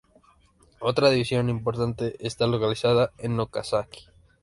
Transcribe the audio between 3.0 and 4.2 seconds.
en Okazaki.